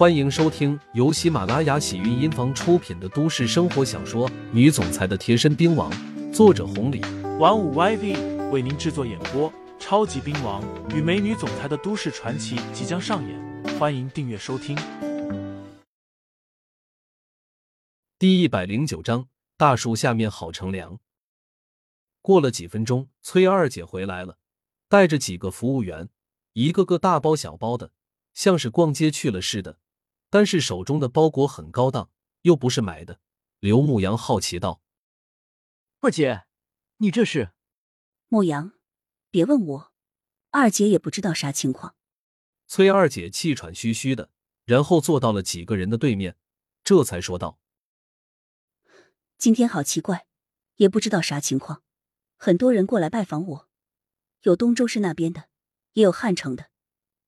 [0.00, 5.92] 欢迎收听由喜马拉雅喜韵音房出品的都市生活小说《女总裁的贴身兵王》，
[6.32, 7.02] 作者红礼，
[7.38, 9.52] 玩五 YV 为您制作演播。
[9.78, 14.74] 超级兵王与美女总裁的都市传奇即将上演，欢迎订阅收听。
[18.18, 19.28] 第一百零九章：
[19.58, 20.98] 大树下面好乘凉。
[22.22, 24.38] 过了几分钟，崔二姐回来了，
[24.88, 26.08] 带着几个服务员，
[26.54, 27.92] 一个个大包小包的，
[28.32, 29.76] 像是逛街去了似的。
[30.30, 32.10] 但是手中的包裹很高档，
[32.42, 33.20] 又不是买的。
[33.58, 34.80] 刘牧阳好奇道
[36.00, 36.46] ：“二姐，
[36.98, 37.52] 你这是？”
[38.28, 38.72] 牧阳，
[39.30, 39.92] 别问我，
[40.50, 41.96] 二姐也不知道啥情况。
[42.68, 44.30] 崔二姐气喘吁吁的，
[44.64, 46.36] 然后坐到了几个人的对面，
[46.84, 47.58] 这才说道
[49.36, 50.28] ：“今天好奇怪，
[50.76, 51.82] 也不知道啥情况，
[52.36, 53.68] 很多人过来拜访我，
[54.42, 55.48] 有东周市那边的，
[55.94, 56.70] 也有汉城的，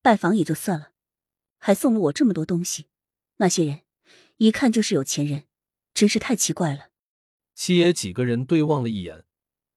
[0.01, 0.93] 拜访也就算了，
[1.59, 2.87] 还送了我这么多东西。”
[3.43, 3.81] 那些人
[4.37, 5.49] 一看就是有钱人，
[5.93, 6.91] 真是太奇怪了。
[7.57, 9.25] 七爷几个人对望了一眼，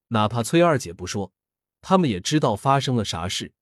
[0.08, 1.32] 哪怕崔二姐不说，
[1.80, 3.52] 他们也知道发生了啥事。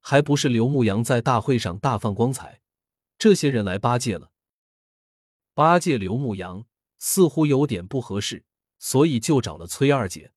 [0.00, 2.62] 还不是刘牧阳在大会上大放光彩，
[3.18, 4.32] 这些人来巴结了。
[5.52, 6.64] 八戒刘牧阳
[6.98, 8.46] 似乎有点不合适，
[8.78, 10.32] 所以就找了崔二姐。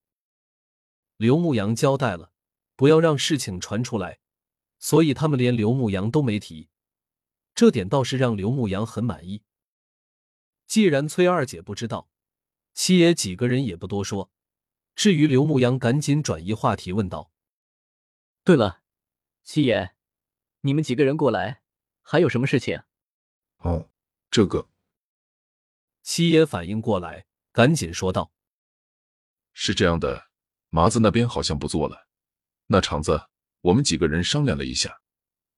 [1.16, 2.34] 刘牧阳交代了，
[2.76, 4.20] 不要让事情传出来，
[4.78, 6.68] 所以他们连刘牧阳都没提。
[7.56, 9.42] 这点倒是让刘牧阳很满意。
[10.68, 12.10] 既然崔二姐不知道，
[12.74, 14.30] 七爷几个人也不多说。
[14.94, 17.32] 至于刘牧阳，赶紧转移话题问道
[18.44, 18.82] ：“对了，
[19.44, 19.96] 七爷，
[20.62, 21.62] 你们几个人过来
[22.02, 22.82] 还有什么事情？”
[23.60, 23.90] 哦，
[24.30, 24.70] 这个。
[26.02, 28.32] 七爷反应过来，赶紧说道
[29.54, 30.30] ：“是这样的，
[30.70, 32.08] 麻子那边好像不做了，
[32.68, 33.30] 那厂子
[33.62, 35.02] 我们几个人商量了一下，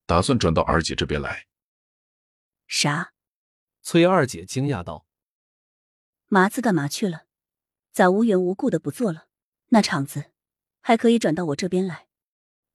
[0.06, 1.48] 打算转到二姐这边来。”
[2.68, 3.14] 啥？
[3.82, 5.08] 崔二姐惊讶道
[6.28, 7.26] ：“麻子干嘛去了？
[7.94, 9.30] 咋无缘无故的不做了？
[9.70, 10.32] 那厂子
[10.82, 12.08] 还可以转到我这边来？”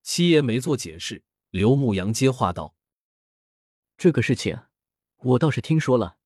[0.02, 2.74] 七爷没做解释，刘牧阳接话道
[3.98, 4.58] ：“这个事情
[5.18, 6.16] 我倒是听说了，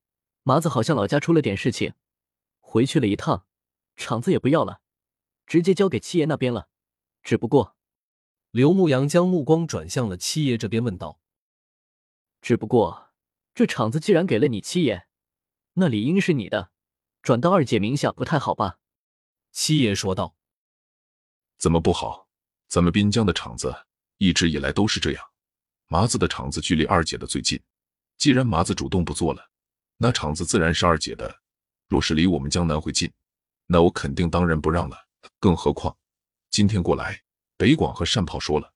[0.44, 1.94] 麻子好像老家出了点事情，
[2.60, 3.47] 回去了一趟，
[3.97, 4.81] 厂子也不要了，
[5.44, 6.69] 直接交给七爷那边了。
[7.22, 7.77] 只不过……”
[8.53, 11.21] 刘牧阳将目光转向了七爷这边，问道
[12.41, 13.03] ：“只不过……”
[13.56, 15.06] 这厂子既然给了你七爷，
[15.72, 16.72] 那理应是你的，
[17.22, 18.81] 转到二姐名下不太好吧？
[19.50, 20.37] 七爷说道
[21.56, 22.28] ：“怎么不好？
[22.69, 23.75] 咱们滨江的厂子
[24.19, 25.25] 一直以来都是这样，
[25.87, 27.59] 麻子的厂子距离二姐的最近。
[28.19, 29.50] 既然麻子主动不做了，
[29.97, 31.41] 那厂子自然是二姐的。
[31.89, 33.11] 若是离我们江南会近，
[33.65, 34.99] 那我肯定当仁不让了。
[35.41, 35.97] 更何况
[36.50, 37.22] 今天过来，
[37.56, 38.75] 北广和善炮说了，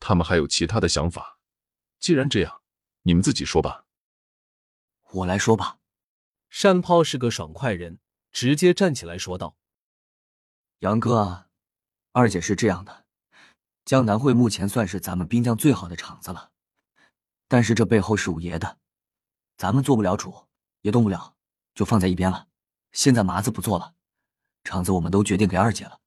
[0.00, 1.38] 他们还有其他的想法。
[1.98, 2.60] 既然这样。”
[3.02, 3.84] 你们自己说吧。
[5.12, 5.78] 我来说吧。
[6.62, 7.98] 单炮是个爽快人，
[8.30, 9.56] 直接站起来说道
[10.80, 11.48] ：“杨哥啊，
[12.12, 13.06] 二姐是这样的，
[13.84, 16.52] 江南会目前算是咱们滨江最好的厂子了，
[17.48, 18.78] 但是这背后是五爷的，
[19.56, 20.46] 咱们做不了主，
[20.82, 21.34] 也动不了，
[21.74, 22.46] 就放在一边了。
[22.92, 23.94] 现在麻子不做了，
[24.62, 26.00] 厂子我们都决定给二姐了。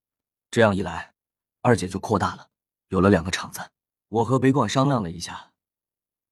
[0.52, 1.16] 这样一来，
[1.62, 2.50] 二姐就扩大了，
[2.90, 3.72] 有了两个厂子。
[4.10, 5.52] 我和北广商量了一下。”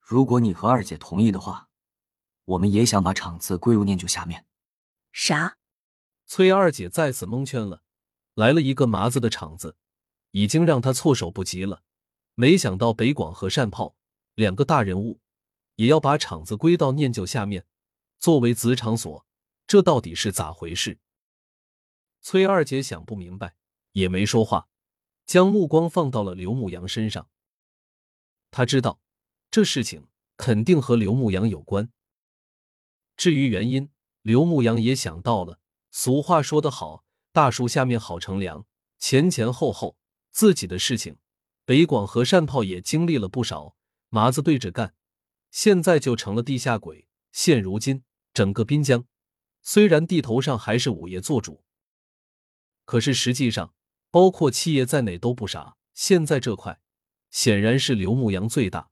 [0.06, 1.70] 如果你和二姐同意的话，
[2.44, 4.46] 我们也想把厂子归入念旧下面。
[5.14, 5.58] 啥？
[6.26, 7.84] 崔二姐再次蒙圈了。
[8.34, 9.78] 来了一个麻子的厂子，
[10.32, 11.84] 已经让她措手不及了。
[12.36, 13.96] 没想到北广和善炮
[14.36, 15.22] 两个大人物，
[15.76, 17.66] 也要把厂子归到念旧下面，
[18.20, 19.26] 作为子场所，
[19.68, 21.00] 这到底是咋回事？
[22.20, 23.56] 崔二姐想不明白，
[23.94, 24.68] 也没说话，
[25.26, 27.30] 将目光放到了刘牧阳身上。
[28.52, 29.00] 他知道。
[29.54, 31.92] 这事情肯定和刘牧阳有关。
[33.16, 33.92] 至于原因，
[34.24, 35.60] 刘牧阳也想到了。
[35.92, 38.66] 俗话说得好，“大树下面好乘凉”。
[38.98, 39.96] 前前后后，
[40.32, 41.18] 自己的事情，
[41.66, 43.76] 北广和善炮也经历了不少。
[44.10, 44.96] 麻子对着干，
[45.52, 47.08] 现在就成了地下鬼。
[47.32, 49.06] 现如今，整个滨江，
[49.62, 51.64] 虽然地头上还是五爷做主，
[52.86, 53.76] 可是实际上，
[54.10, 55.78] 包括七爷在内都不傻。
[55.94, 56.82] 现在这块，
[57.30, 58.90] 显然是刘牧阳最大。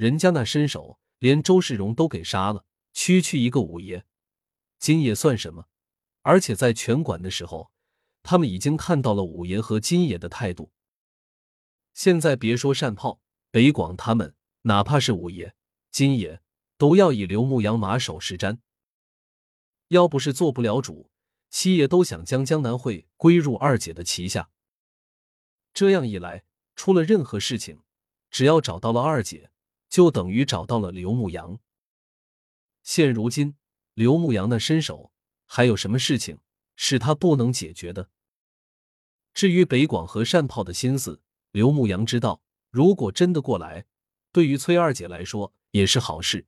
[0.00, 2.64] 人家那身手，连周世荣都给杀了，
[2.94, 4.06] 区区一个五爷，
[4.78, 5.66] 金爷算什么？
[6.22, 7.70] 而且在拳馆的时候，
[8.22, 10.72] 他们已经看到了五爷和金爷的态度。
[11.92, 13.20] 现在别说善炮、
[13.50, 15.54] 北广他们，哪怕是五爷、
[15.90, 16.40] 金爷，
[16.78, 18.56] 都要以刘牧阳马首是瞻。
[19.88, 21.10] 要不是做不了主，
[21.50, 24.48] 七爷都想将江南会归入二姐的旗下。
[25.74, 26.44] 这样一来，
[26.74, 27.82] 出了任何事情，
[28.30, 29.50] 只要找到了二姐。
[29.90, 31.58] 就等于找到了刘牧阳。
[32.82, 33.56] 现如今
[33.92, 35.12] 刘牧阳那身手，
[35.44, 36.38] 还有什么事情
[36.76, 38.08] 是他不能解决的？
[39.34, 41.20] 至于北广和善炮的心思，
[41.50, 42.40] 刘牧阳知道，
[42.70, 43.84] 如果真的过来，
[44.32, 46.46] 对于崔二姐来说也是好事。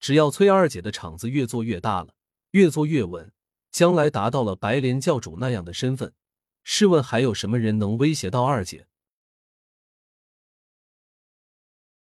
[0.00, 2.14] 只要崔二姐的场子越做越大了，
[2.50, 3.32] 越做越稳，
[3.70, 6.12] 将来达到了白莲教主那样的身份，
[6.62, 8.86] 试问还有什么人能威胁到二姐？